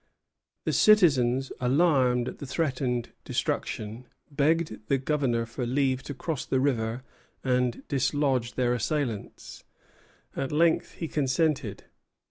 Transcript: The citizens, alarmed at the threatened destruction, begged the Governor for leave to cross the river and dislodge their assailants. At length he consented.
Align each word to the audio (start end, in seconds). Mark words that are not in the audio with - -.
The 0.65 0.73
citizens, 0.73 1.51
alarmed 1.59 2.27
at 2.27 2.39
the 2.39 2.47
threatened 2.47 3.11
destruction, 3.23 4.07
begged 4.31 4.79
the 4.87 4.97
Governor 4.97 5.45
for 5.45 5.63
leave 5.67 6.01
to 6.05 6.15
cross 6.15 6.43
the 6.43 6.59
river 6.59 7.03
and 7.43 7.87
dislodge 7.87 8.53
their 8.55 8.73
assailants. 8.73 9.63
At 10.35 10.51
length 10.51 10.93
he 10.93 11.07
consented. 11.07 11.83